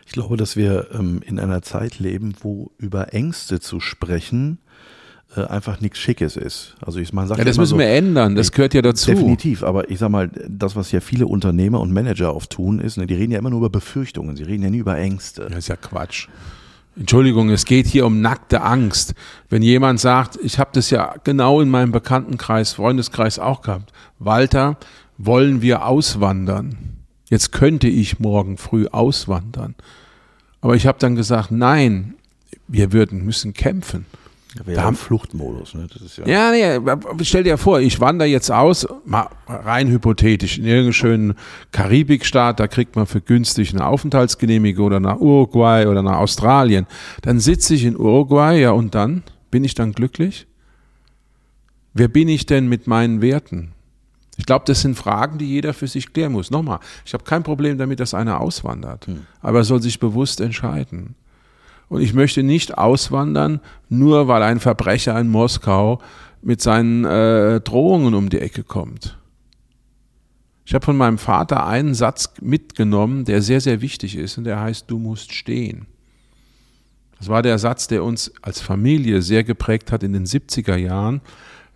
Ich 0.06 0.12
glaube, 0.12 0.36
dass 0.36 0.56
wir 0.56 0.88
ähm, 0.92 1.20
in 1.24 1.38
einer 1.38 1.62
Zeit 1.62 1.98
leben, 1.98 2.34
wo 2.40 2.72
über 2.78 3.14
Ängste 3.14 3.60
zu 3.60 3.80
sprechen 3.80 4.58
äh, 5.36 5.44
einfach 5.44 5.80
nichts 5.80 5.98
Schickes 5.98 6.36
ist. 6.36 6.74
Also 6.80 6.98
ich 6.98 7.12
man 7.12 7.26
sagt 7.26 7.38
ja, 7.38 7.44
das 7.44 7.56
müssen 7.56 7.70
so, 7.70 7.78
wir 7.78 7.88
ändern. 7.88 8.34
Das 8.34 8.52
gehört 8.52 8.74
ja 8.74 8.82
dazu. 8.82 9.10
Definitiv. 9.10 9.62
Aber 9.62 9.90
ich 9.90 9.98
sag 9.98 10.10
mal, 10.10 10.30
das, 10.48 10.76
was 10.76 10.92
ja 10.92 11.00
viele 11.00 11.26
Unternehmer 11.26 11.80
und 11.80 11.92
Manager 11.92 12.34
oft 12.34 12.50
tun, 12.50 12.78
ist, 12.80 12.98
ne, 12.98 13.06
die 13.06 13.14
reden 13.14 13.32
ja 13.32 13.38
immer 13.38 13.50
nur 13.50 13.60
über 13.60 13.70
Befürchtungen. 13.70 14.36
Sie 14.36 14.42
reden 14.42 14.62
ja 14.62 14.70
nie 14.70 14.78
über 14.78 14.96
Ängste. 14.98 15.46
Das 15.48 15.58
ist 15.58 15.68
ja 15.68 15.76
Quatsch. 15.76 16.28
Entschuldigung, 16.94 17.48
es 17.48 17.64
geht 17.64 17.86
hier 17.86 18.04
um 18.04 18.20
nackte 18.20 18.62
Angst. 18.62 19.14
Wenn 19.48 19.62
jemand 19.62 19.98
sagt, 19.98 20.38
ich 20.42 20.58
habe 20.58 20.70
das 20.74 20.90
ja 20.90 21.14
genau 21.24 21.60
in 21.60 21.70
meinem 21.70 21.90
Bekanntenkreis, 21.90 22.74
Freundeskreis 22.74 23.38
auch 23.38 23.62
gehabt, 23.62 23.92
Walter, 24.18 24.76
wollen 25.16 25.62
wir 25.62 25.86
auswandern? 25.86 26.98
Jetzt 27.30 27.50
könnte 27.50 27.88
ich 27.88 28.20
morgen 28.20 28.58
früh 28.58 28.88
auswandern. 28.88 29.74
Aber 30.60 30.74
ich 30.74 30.86
habe 30.86 30.98
dann 30.98 31.16
gesagt, 31.16 31.50
nein, 31.50 32.14
wir 32.68 32.92
würden 32.92 33.24
müssen 33.24 33.54
kämpfen. 33.54 34.04
Wir 34.64 34.84
haben 34.84 34.96
Fluchtmodus. 34.96 35.74
Ne? 35.74 35.86
Das 35.92 36.02
ist 36.02 36.18
ja, 36.18 36.26
ja, 36.26 36.78
nee, 36.78 36.94
stell 37.22 37.42
dir 37.42 37.56
vor, 37.56 37.80
ich 37.80 38.00
wandere 38.00 38.28
jetzt 38.28 38.50
aus, 38.50 38.86
mal 39.04 39.28
rein 39.48 39.88
hypothetisch, 39.88 40.58
in 40.58 40.64
irgendeinen 40.64 40.92
schönen 40.92 41.34
Karibikstaat, 41.70 42.60
da 42.60 42.66
kriegt 42.68 42.96
man 42.96 43.06
für 43.06 43.20
günstig 43.20 43.72
eine 43.72 43.86
Aufenthaltsgenehmigung 43.86 44.86
oder 44.86 45.00
nach 45.00 45.18
Uruguay 45.18 45.86
oder 45.86 46.02
nach 46.02 46.18
Australien. 46.18 46.86
Dann 47.22 47.40
sitze 47.40 47.74
ich 47.74 47.84
in 47.84 47.96
Uruguay, 47.96 48.60
ja, 48.60 48.72
und 48.72 48.94
dann? 48.94 49.22
Bin 49.50 49.64
ich 49.64 49.74
dann 49.74 49.92
glücklich? 49.92 50.46
Wer 51.94 52.08
bin 52.08 52.28
ich 52.28 52.46
denn 52.46 52.68
mit 52.68 52.86
meinen 52.86 53.20
Werten? 53.22 53.72
Ich 54.36 54.46
glaube, 54.46 54.64
das 54.66 54.80
sind 54.80 54.96
Fragen, 54.96 55.38
die 55.38 55.46
jeder 55.46 55.74
für 55.74 55.86
sich 55.86 56.12
klären 56.12 56.32
muss. 56.32 56.50
Nochmal, 56.50 56.80
ich 57.04 57.12
habe 57.12 57.24
kein 57.24 57.42
Problem 57.42 57.76
damit, 57.76 58.00
dass 58.00 58.14
einer 58.14 58.40
auswandert, 58.40 59.06
hm. 59.06 59.26
aber 59.40 59.58
er 59.58 59.64
soll 59.64 59.82
sich 59.82 60.00
bewusst 60.00 60.40
entscheiden. 60.40 61.14
Und 61.92 62.00
ich 62.00 62.14
möchte 62.14 62.42
nicht 62.42 62.78
auswandern, 62.78 63.60
nur 63.90 64.26
weil 64.26 64.42
ein 64.42 64.60
Verbrecher 64.60 65.20
in 65.20 65.28
Moskau 65.28 66.00
mit 66.40 66.62
seinen 66.62 67.04
äh, 67.04 67.60
Drohungen 67.60 68.14
um 68.14 68.30
die 68.30 68.38
Ecke 68.38 68.64
kommt. 68.64 69.18
Ich 70.64 70.72
habe 70.72 70.86
von 70.86 70.96
meinem 70.96 71.18
Vater 71.18 71.66
einen 71.66 71.92
Satz 71.92 72.32
mitgenommen, 72.40 73.26
der 73.26 73.42
sehr, 73.42 73.60
sehr 73.60 73.82
wichtig 73.82 74.16
ist, 74.16 74.38
und 74.38 74.44
der 74.44 74.58
heißt, 74.58 74.90
du 74.90 74.98
musst 74.98 75.34
stehen. 75.34 75.84
Das 77.18 77.28
war 77.28 77.42
der 77.42 77.58
Satz, 77.58 77.88
der 77.88 78.04
uns 78.04 78.32
als 78.40 78.62
Familie 78.62 79.20
sehr 79.20 79.44
geprägt 79.44 79.92
hat 79.92 80.02
in 80.02 80.14
den 80.14 80.24
70er 80.24 80.76
Jahren. 80.76 81.20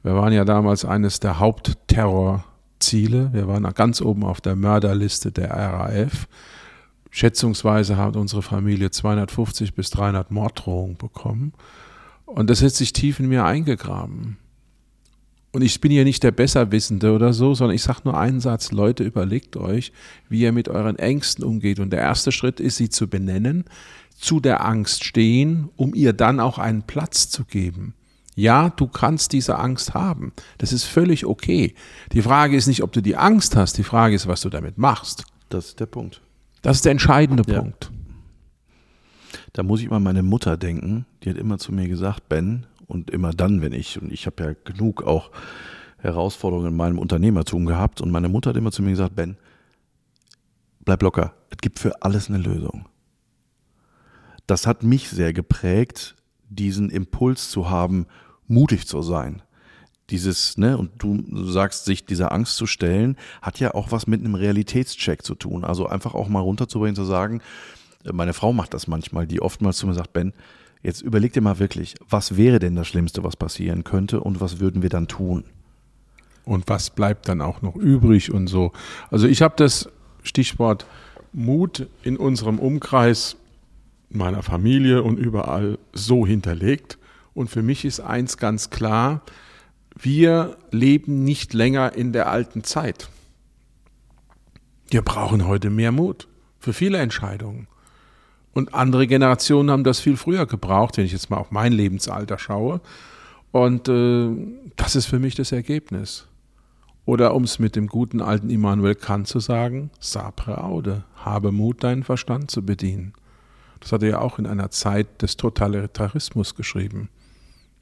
Wir 0.03 0.15
waren 0.15 0.33
ja 0.33 0.47
damals 0.47 0.87
eines 0.87 1.21
der 1.21 1.41
Hauptterrorziele. 1.41 3.35
Wir 3.35 3.49
waren 3.49 3.65
ganz 3.75 4.01
oben 4.01 4.25
auf 4.25 4.41
der 4.41 4.57
Mörderliste 4.57 5.31
der 5.31 5.51
RAF. 5.51 6.27
Schätzungsweise 7.17 7.97
hat 7.97 8.15
unsere 8.15 8.43
Familie 8.43 8.91
250 8.91 9.73
bis 9.73 9.89
300 9.89 10.31
Morddrohungen 10.31 10.99
bekommen. 10.99 11.55
Und 12.27 12.51
das 12.51 12.63
hat 12.63 12.73
sich 12.73 12.93
tief 12.93 13.21
in 13.21 13.29
mir 13.29 13.47
eingegraben. 13.47 14.37
Und 15.51 15.63
ich 15.63 15.81
bin 15.81 15.91
hier 15.91 16.05
nicht 16.05 16.23
der 16.23 16.33
Besserwissende 16.33 17.15
oder 17.15 17.33
so, 17.33 17.55
sondern 17.55 17.75
ich 17.75 17.83
sage 17.83 18.03
nur 18.05 18.21
einen 18.21 18.41
Satz, 18.41 18.71
Leute, 18.71 19.03
überlegt 19.03 19.57
euch, 19.57 19.93
wie 20.29 20.41
ihr 20.41 20.53
mit 20.53 20.69
euren 20.69 20.99
Ängsten 20.99 21.43
umgeht. 21.43 21.81
Und 21.81 21.89
der 21.89 22.01
erste 22.01 22.33
Schritt 22.33 22.61
ist, 22.61 22.77
sie 22.77 22.91
zu 22.91 23.09
benennen, 23.09 23.65
zu 24.15 24.39
der 24.39 24.67
Angst 24.67 25.03
stehen, 25.03 25.71
um 25.77 25.95
ihr 25.95 26.13
dann 26.13 26.39
auch 26.39 26.59
einen 26.59 26.83
Platz 26.83 27.31
zu 27.31 27.47
geben. 27.47 27.95
Ja, 28.35 28.69
du 28.69 28.89
kannst 28.89 29.33
diese 29.33 29.59
Angst 29.59 29.95
haben. 29.95 30.35
Das 30.59 30.71
ist 30.71 30.85
völlig 30.85 31.25
okay. 31.25 31.75
Die 32.13 32.21
Frage 32.21 32.59
ist 32.59 32.67
nicht, 32.67 32.83
ob 32.83 32.93
du 32.93 33.01
die 33.01 33.17
Angst 33.17 33.57
hast, 33.57 33.79
die 33.79 33.85
Frage 33.85 34.15
ist, 34.15 34.27
was 34.27 34.43
du 34.43 34.51
damit 34.51 34.77
machst. 34.77 35.25
Das 35.49 35.69
ist 35.69 35.81
der 35.81 35.87
Punkt. 35.87 36.21
Das 36.67 36.79
ist 36.79 36.85
der 36.85 36.91
entscheidende 36.91 37.45
ja. 37.47 37.61
Punkt. 37.61 37.93
Da 39.53 39.63
muss 39.63 39.81
ich 39.81 39.89
mal 39.89 40.01
meine 40.01 40.25
Mutter 40.25 40.57
denken. 40.57 41.07
Die 41.23 41.31
hat 41.31 41.37
immer 41.37 41.59
zu 41.59 41.73
mir 41.73 41.87
gesagt, 41.87 42.29
Ben, 42.29 42.67
und 42.89 43.09
immer 43.13 43.31
dann, 43.31 43.63
wenn 43.63 43.73
ich, 43.73 44.03
und 44.03 44.13
ich 44.13 44.27
habe 44.27 44.43
ja 44.43 44.55
genug 44.65 45.05
auch 45.05 45.31
Herausforderungen 45.99 46.71
in 46.71 46.77
meinem 46.77 46.99
Unternehmertum 46.99 47.67
gehabt, 47.67 48.01
und 48.01 48.11
meine 48.11 48.29
Mutter 48.29 48.51
hat 48.51 48.57
immer 48.57 48.73
zu 48.73 48.83
mir 48.83 48.91
gesagt, 48.91 49.15
Ben, 49.15 49.37
bleib 50.85 51.03
locker, 51.03 51.35
es 51.51 51.59
gibt 51.59 51.79
für 51.79 52.03
alles 52.03 52.29
eine 52.29 52.39
Lösung. 52.39 52.89
Das 54.49 54.67
hat 54.67 54.83
mich 54.83 55.09
sehr 55.09 55.33
geprägt, 55.33 56.17
diesen 56.49 56.91
Impuls 56.91 57.49
zu 57.49 57.71
haben, 57.71 58.07
mutig 58.49 58.89
zu 58.89 59.03
sein 59.03 59.41
dieses, 60.11 60.57
ne, 60.57 60.79
und 60.79 60.91
du 60.99 61.25
sagst, 61.47 61.85
sich 61.85 62.05
dieser 62.05 62.33
Angst 62.33 62.57
zu 62.57 62.67
stellen, 62.67 63.17
hat 63.43 63.59
ja 63.59 63.75
auch 63.75 63.91
was 63.93 64.07
mit 64.07 64.21
einem 64.21 64.35
Realitätscheck 64.35 65.23
zu 65.23 65.35
tun. 65.35 65.65
Also 65.65 65.87
einfach 65.87 66.15
auch 66.15 66.29
mal 66.29 66.41
runterzubringen, 66.41 66.95
zu 66.95 67.05
sagen, 67.05 67.41
äh, 68.05 68.13
meine 68.13 68.33
Frau 68.33 68.53
macht 68.53 68.75
das 68.75 68.87
manchmal, 68.87 69.27
die 69.27 69.41
oftmals 69.41 69.79
zu 69.79 69.87
mir 69.87 69.95
sagt, 69.95 70.13
Ben, 70.13 70.33
jetzt 70.83 71.03
überleg 71.03 71.33
dir 71.33 71.41
mal 71.41 71.59
wirklich, 71.59 71.95
was 72.09 72.37
wäre 72.37 72.59
denn 72.59 72.77
das 72.77 72.87
Schlimmste, 72.87 73.25
was 73.25 73.37
passieren 73.37 73.85
könnte 73.85 74.21
und 74.21 74.41
was 74.41 74.61
würden 74.61 74.83
wir 74.83 74.91
dann 74.91 75.09
tun? 75.09 75.45
Und 76.45 76.69
was 76.69 76.91
bleibt 76.91 77.29
dann 77.29 77.41
auch 77.41 77.61
noch 77.61 77.75
übrig 77.75 78.33
und 78.33 78.47
so. 78.47 78.73
Also 79.11 79.27
ich 79.27 79.43
habe 79.43 79.55
das 79.57 79.89
Stichwort 80.23 80.87
Mut 81.33 81.89
in 82.03 82.17
unserem 82.17 82.61
Umkreis 82.61 83.37
meiner 84.09 84.43
Familie 84.43 85.03
und 85.03 85.19
überall 85.19 85.79
so 85.93 86.25
hinterlegt. 86.25 86.99
Und 87.35 87.51
für 87.51 87.63
mich 87.63 87.85
ist 87.85 87.99
eins 88.01 88.39
ganz 88.39 88.71
klar, 88.71 89.23
wir 89.99 90.57
leben 90.71 91.25
nicht 91.25 91.55
länger 91.55 91.95
in 91.95 92.13
der 92.13 92.29
alten 92.29 92.63
Zeit. 92.65 93.09
Wir 94.89 95.03
brauchen 95.03 95.47
heute 95.47 95.71
mehr 95.71 95.91
Mut 95.91 96.29
für 96.61 96.73
viele 96.73 96.99
Entscheidungen. 96.99 97.67
Und 98.53 98.75
andere 98.75 99.07
Generationen 99.07 99.71
haben 99.71 99.85
das 99.85 100.01
viel 100.01 100.17
früher 100.17 100.47
gebraucht, 100.47 100.97
wenn 100.97 101.05
ich 101.05 101.13
jetzt 101.13 101.31
mal 101.31 101.39
auf 101.39 101.51
mein 101.51 101.73
Lebensalter 101.73 102.39
schaue. 102.39 102.81
Und 103.53 103.89
äh, 103.89 104.31
das 104.77 104.97
ist 104.97 105.07
für 105.07 105.19
mich 105.19 105.35
das 105.35 105.53
Ergebnis. 105.53 106.27
Oder 107.05 107.35
um 107.35 107.45
es 107.45 107.59
mit 107.59 107.77
dem 107.77 107.87
guten 107.87 108.21
alten 108.21 108.51
Immanuel 108.51 108.95
Kant 108.95 109.29
zu 109.29 109.41
sagen, 109.41 109.91
sapre 110.01 110.63
aude, 110.65 111.05
habe 111.17 111.53
Mut, 111.53 111.85
deinen 111.85 112.03
Verstand 112.03 112.51
zu 112.51 112.65
bedienen. 112.65 113.15
Das 113.81 113.93
hat 113.93 114.03
er 114.03 114.09
ja 114.09 114.19
auch 114.21 114.39
in 114.39 114.47
einer 114.47 114.71
Zeit 114.71 115.23
des 115.23 115.37
Totalitarismus 115.37 116.55
geschrieben. 116.55 117.09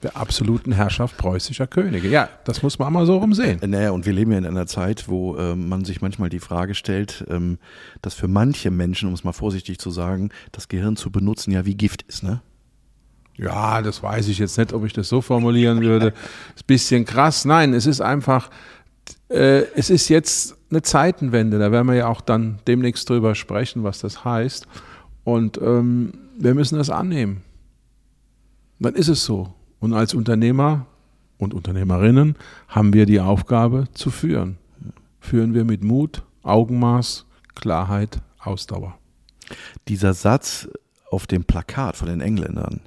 Der 0.05 0.19
absoluten 0.19 0.73
Herrschaft 0.73 1.17
preußischer 1.17 1.67
Könige. 1.67 2.09
Ja, 2.11 2.29
das 2.45 2.63
muss 2.63 2.79
man 2.79 2.93
mal 2.93 3.07
so 3.07 3.17
rumsehen. 3.17 3.63
Äh, 3.63 3.67
Naja, 3.67 3.91
und 3.91 4.05
wir 4.05 4.13
leben 4.13 4.33
ja 4.33 4.39
in 4.39 4.45
einer 4.45 4.67
Zeit, 4.67 5.09
wo 5.09 5.35
äh, 5.37 5.57
man 5.57 5.87
sich 5.87 6.03
manchmal 6.03 6.29
die 6.29 6.41
Frage 6.41 6.75
stellt, 6.75 7.25
ähm, 7.31 7.57
dass 8.03 8.13
für 8.13 8.29
manche 8.29 8.71
Menschen, 8.71 9.09
um 9.09 9.15
es 9.15 9.25
mal 9.25 9.33
vorsichtig 9.33 9.79
zu 9.79 9.91
sagen, 9.91 10.29
das 10.53 10.69
Gehirn 10.69 10.97
zu 10.97 11.11
benutzen 11.11 11.53
ja 11.53 11.65
wie 11.65 11.75
Gift 11.75 12.03
ist, 12.03 12.23
ne? 12.23 12.43
Ja, 13.37 13.81
das 13.81 14.03
weiß 14.03 14.29
ich 14.29 14.39
jetzt 14.39 14.59
nicht, 14.59 14.75
ob 14.75 14.85
ich 14.85 14.93
das 14.93 15.09
so 15.09 15.23
formulieren 15.23 15.81
würde. 15.81 16.09
Ist 16.55 16.65
ein 16.65 16.67
bisschen 16.67 17.07
krass. 17.07 17.47
Nein, 17.47 17.73
es 17.73 17.87
ist 17.87 18.03
einfach, 18.03 18.51
äh, 19.31 19.63
es 19.75 19.89
ist 19.89 20.11
jetzt 20.11 20.55
eine 20.71 20.83
Zeitenwende. 20.83 21.59
Da 21.59 21.73
werden 21.73 21.89
wir 21.89 21.95
ja 21.95 22.09
auch 22.09 22.21
dann 22.21 22.59
demnächst 22.67 23.09
drüber 23.09 23.35
sprechen, 23.35 23.85
was 23.85 24.01
das 24.01 24.23
heißt. 24.23 24.67
Und 25.25 25.59
ähm, 25.63 26.13
wir 26.39 26.55
müssen 26.55 26.77
das 26.77 26.91
annehmen. 26.91 27.43
Dann 28.79 28.95
ist 28.95 29.09
es 29.09 29.25
so. 29.25 29.55
Und 29.81 29.93
als 29.93 30.15
Unternehmer 30.15 30.87
und 31.39 31.55
Unternehmerinnen 31.55 32.37
haben 32.69 32.93
wir 32.93 33.07
die 33.07 33.21
Aufgabe 33.21 33.89
zu 33.93 34.11
führen. 34.11 34.59
Führen 35.21 35.55
wir 35.55 35.65
mit 35.65 35.83
Mut, 35.83 36.23
Augenmaß, 36.43 37.27
Klarheit, 37.55 38.21
Ausdauer. 38.39 38.99
Dieser 39.89 40.15
Satz 40.15 40.69
auf 41.11 41.27
dem 41.27 41.45
Plakat 41.45 41.97
von 41.97 42.09
den 42.09 42.21
Engländern, 42.21 42.81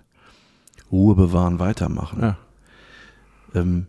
Ruhe 0.91 1.15
bewahren, 1.15 1.59
weitermachen, 1.59 2.21
Ja. 2.21 2.37
ähm, 3.53 3.87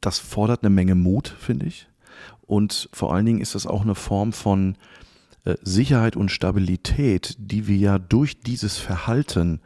das 0.00 0.18
fordert 0.18 0.62
eine 0.62 0.70
Menge 0.70 0.94
Mut, 0.94 1.28
finde 1.38 1.66
ich. 1.66 1.88
Und 2.42 2.88
vor 2.92 3.14
allen 3.14 3.24
Dingen 3.24 3.40
ist 3.40 3.54
das 3.54 3.66
auch 3.66 3.82
eine 3.82 3.94
Form 3.94 4.32
von 4.32 4.76
äh, 5.44 5.54
Sicherheit 5.62 6.16
und 6.16 6.30
Stabilität, 6.30 7.36
die 7.38 7.66
wir 7.68 7.76
ja 7.76 7.98
durch 7.98 8.40
dieses 8.40 8.78
Verhalten 8.78 9.60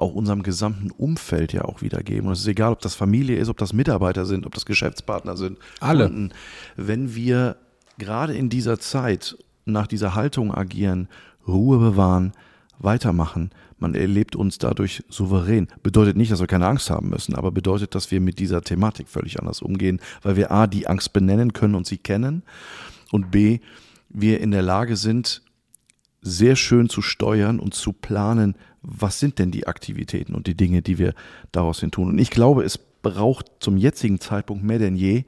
auch 0.00 0.14
unserem 0.14 0.42
gesamten 0.42 0.90
Umfeld 0.90 1.52
ja 1.52 1.64
auch 1.64 1.82
wiedergeben. 1.82 2.26
Und 2.26 2.32
es 2.32 2.40
ist 2.40 2.46
egal, 2.46 2.72
ob 2.72 2.80
das 2.80 2.94
Familie 2.94 3.36
ist, 3.36 3.48
ob 3.48 3.58
das 3.58 3.72
Mitarbeiter 3.72 4.24
sind, 4.24 4.46
ob 4.46 4.54
das 4.54 4.64
Geschäftspartner 4.64 5.36
sind. 5.36 5.58
Alle. 5.80 6.06
Kunden. 6.06 6.32
Wenn 6.76 7.14
wir 7.14 7.56
gerade 7.98 8.34
in 8.34 8.48
dieser 8.48 8.78
Zeit 8.78 9.36
nach 9.64 9.86
dieser 9.86 10.14
Haltung 10.14 10.54
agieren, 10.54 11.08
Ruhe 11.46 11.78
bewahren, 11.78 12.32
weitermachen, 12.78 13.50
man 13.78 13.94
erlebt 13.94 14.36
uns 14.36 14.58
dadurch 14.58 15.04
souverän. 15.08 15.68
Bedeutet 15.82 16.16
nicht, 16.16 16.32
dass 16.32 16.40
wir 16.40 16.46
keine 16.46 16.66
Angst 16.66 16.90
haben 16.90 17.10
müssen, 17.10 17.34
aber 17.34 17.50
bedeutet, 17.50 17.94
dass 17.94 18.10
wir 18.10 18.20
mit 18.20 18.38
dieser 18.38 18.62
Thematik 18.62 19.08
völlig 19.08 19.38
anders 19.38 19.62
umgehen, 19.62 20.00
weil 20.22 20.36
wir 20.36 20.50
A, 20.50 20.66
die 20.66 20.86
Angst 20.86 21.12
benennen 21.12 21.52
können 21.52 21.74
und 21.74 21.86
sie 21.86 21.98
kennen 21.98 22.42
und 23.10 23.30
B, 23.30 23.60
wir 24.08 24.40
in 24.40 24.50
der 24.50 24.62
Lage 24.62 24.96
sind, 24.96 25.42
sehr 26.22 26.56
schön 26.56 26.88
zu 26.88 27.00
steuern 27.00 27.58
und 27.58 27.74
zu 27.74 27.92
planen, 27.92 28.54
was 28.82 29.18
sind 29.18 29.38
denn 29.38 29.50
die 29.50 29.66
Aktivitäten 29.66 30.34
und 30.34 30.46
die 30.46 30.56
Dinge, 30.56 30.82
die 30.82 30.98
wir 30.98 31.14
daraus 31.52 31.80
hin 31.80 31.90
tun. 31.90 32.08
Und 32.08 32.18
ich 32.18 32.30
glaube, 32.30 32.64
es 32.64 32.78
braucht 32.78 33.46
zum 33.60 33.76
jetzigen 33.76 34.20
Zeitpunkt 34.20 34.64
mehr 34.64 34.78
denn 34.78 34.96
je 34.96 35.24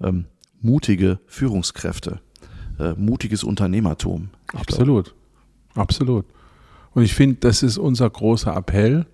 ähm, 0.00 0.26
mutige 0.60 1.18
Führungskräfte, 1.26 2.20
äh, 2.78 2.92
mutiges 2.94 3.44
Unternehmertum. 3.44 4.30
Ich 4.42 4.48
glaube, 4.48 4.66
Absolut. 4.68 5.14
Absolut. 5.74 6.26
Und 6.92 7.02
ich 7.02 7.14
finde, 7.14 7.36
das 7.40 7.62
ist 7.62 7.78
unser 7.78 8.08
großer 8.08 8.54
Appell. 8.54 9.06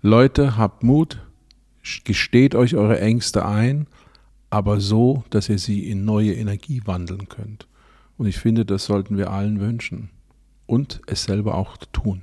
Leute, 0.00 0.56
habt 0.56 0.82
Mut, 0.82 1.20
gesteht 2.04 2.54
euch 2.54 2.76
eure 2.76 3.00
Ängste 3.00 3.44
ein, 3.44 3.86
aber 4.50 4.80
so, 4.80 5.24
dass 5.30 5.48
ihr 5.48 5.58
sie 5.58 5.90
in 5.90 6.04
neue 6.04 6.34
Energie 6.34 6.82
wandeln 6.84 7.28
könnt. 7.28 7.66
Und 8.16 8.26
ich 8.26 8.38
finde, 8.38 8.64
das 8.64 8.84
sollten 8.84 9.18
wir 9.18 9.30
allen 9.30 9.60
wünschen. 9.60 10.10
Und 10.66 11.00
es 11.06 11.24
selber 11.24 11.54
auch 11.54 11.76
tun. 11.92 12.22